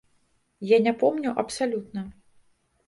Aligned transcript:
Я 0.71 0.79
не 0.87 0.93
помню 1.03 1.37
абсалютна. 1.45 2.09